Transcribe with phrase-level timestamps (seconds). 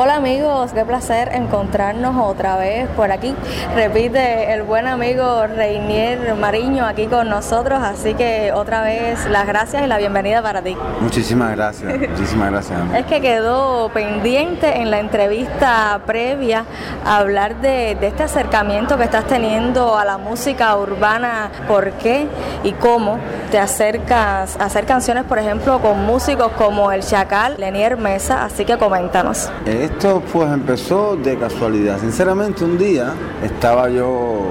[0.00, 3.34] Hola amigos, qué placer encontrarnos otra vez por aquí.
[3.74, 9.84] Repite el buen amigo Reinier Mariño aquí con nosotros, así que otra vez las gracias
[9.84, 10.76] y la bienvenida para ti.
[11.00, 12.78] Muchísimas gracias, muchísimas gracias.
[12.94, 16.66] Es que quedó pendiente en la entrevista previa
[17.06, 22.26] hablar de, de este acercamiento que estás teniendo a la música urbana, por qué
[22.64, 23.18] y cómo
[23.50, 28.66] te acercas a hacer canciones, por ejemplo, con músicos como el Chacal, Lenier Mesa, así
[28.66, 29.50] que coméntanos.
[29.64, 32.00] Esto pues empezó de casualidad.
[32.00, 34.42] Sinceramente un día estaba yo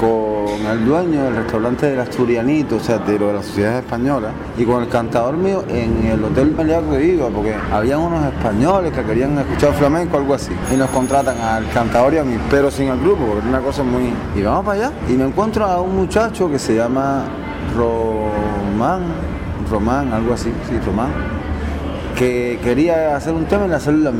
[0.00, 4.82] con el dueño del restaurante del Asturianito, o sea, de, la sociedad española, y con
[4.82, 9.36] el cantador mío en el hotel Meliaco que iba, porque había unos españoles que querían
[9.38, 13.00] escuchar flamenco, algo así, y nos contratan al cantador y a mí, pero sin el
[13.00, 14.12] grupo, porque es una cosa muy...
[14.36, 17.24] Y vamos para allá, y me encuentro a un muchacho que se llama
[17.76, 19.02] Román,
[19.70, 21.10] Román, algo así, sí, Román,
[22.16, 24.12] que quería hacer un tema en la célula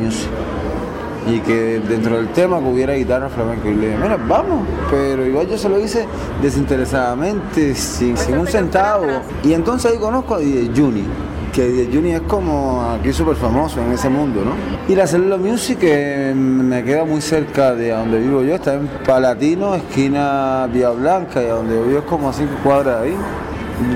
[1.26, 3.68] y que dentro del tema que hubiera guitarra flamenca.
[3.68, 6.06] Y le dije, mira, vamos, pero igual yo se lo hice
[6.42, 9.06] desinteresadamente, sin, sin un centavo.
[9.42, 11.04] Y entonces ahí conozco a DJ Juni,
[11.52, 14.52] que DJ Juni es como aquí súper famoso en ese mundo, ¿no?
[14.92, 18.88] Y la Celula Music que me queda muy cerca de donde vivo yo, está en
[19.06, 23.16] Palatino, esquina Vía Blanca, y a donde vivo es como a cinco cuadras ahí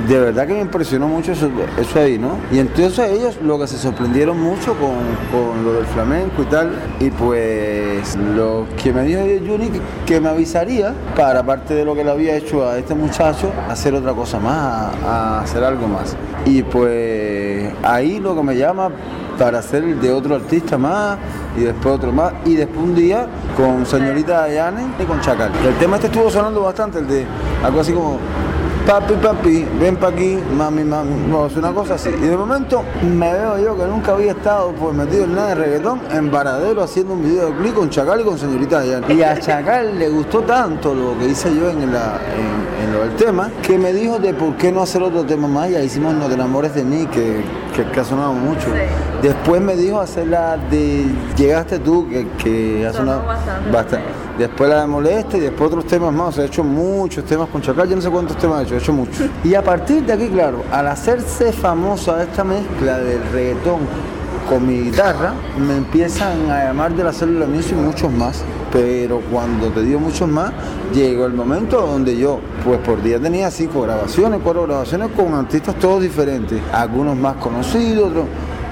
[0.09, 1.51] de verdad que me impresionó mucho eso,
[1.97, 2.37] ahí, ¿no?
[2.53, 7.11] Y entonces ellos lo que se sorprendieron mucho con, lo del flamenco y tal, y
[7.11, 9.71] pues lo que me dijo Juni
[10.07, 13.95] que, me avisaría para, aparte de lo que le había hecho a este muchacho, hacer
[13.95, 16.17] otra cosa más, a, hacer algo más.
[16.45, 18.91] Y pues ahí lo que me llama
[19.39, 21.19] para hacer de otro artista más
[21.57, 25.51] y después otro más y después un día con señorita Dayane y con Chacal.
[25.67, 27.27] El tema este estuvo sonando bastante, el de
[27.65, 28.19] algo así como
[28.87, 31.15] papi, papi, ven pa' aquí, mami, mami.
[31.29, 32.11] No, es una cosa así.
[32.11, 35.55] Y de momento me veo yo que nunca había estado pues metido en nada de
[35.55, 38.83] reggaetón, en Varadero haciendo un video de clip con Chacal y con señorita.
[39.09, 42.21] Y a Chacal le gustó tanto lo que hice yo en, la,
[43.01, 45.71] del tema, que me dijo de por qué no hacer otro tema más.
[45.71, 47.43] Ya hicimos No te enamores de mí, que,
[47.75, 48.69] que, ha sonado mucho.
[49.23, 51.07] Después me dijo hacer la de
[51.37, 53.25] Llegaste tú, que, que ha sonado
[53.73, 56.35] bastante después la de Molesta y después otros temas más.
[56.35, 58.79] se ha hecho muchos temas con Chacal, yo no sé cuántos temas he hecho, he
[58.79, 59.29] hecho muchos.
[59.45, 63.81] Y a partir de aquí, claro, al hacerse famosa esta mezcla del reggaetón
[64.49, 68.45] con mi guitarra, me empiezan a llamar de la célula music muchos más.
[68.73, 70.53] Pero cuando te digo muchos más,
[70.95, 75.75] llegó el momento donde yo, pues por día tenía cinco grabaciones, cuatro grabaciones con artistas
[75.77, 78.25] todos diferentes, algunos más conocidos, otros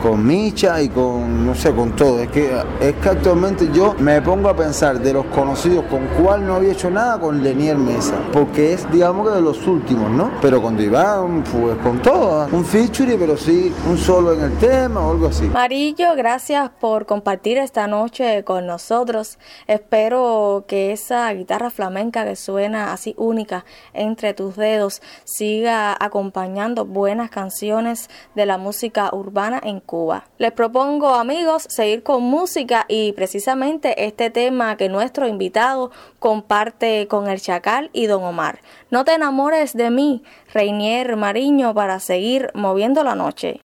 [0.03, 2.21] con Micha y con, no sé, con todo.
[2.21, 2.51] Es que,
[2.81, 6.73] es que actualmente yo me pongo a pensar de los conocidos con cuál no había
[6.73, 10.31] hecho nada con Lenier Mesa, porque es, digamos que de los últimos, ¿no?
[10.41, 15.01] Pero con Iván, pues con todo, un feature, pero sí un solo en el tema
[15.01, 15.45] o algo así.
[15.47, 19.39] Marillo, gracias por compartir esta noche con nosotros.
[19.67, 27.31] Espero que esa guitarra flamenca que suena así única entre tus dedos siga acompañando buenas
[27.31, 30.23] canciones de la música urbana en Cuba.
[30.39, 35.91] Les propongo, amigos, seguir con música y precisamente este tema que nuestro invitado
[36.21, 38.61] comparte con el Chacal y Don Omar.
[38.91, 40.23] No te enamores de mí,
[40.55, 43.63] Reinier Mariño, para seguir moviendo la noche.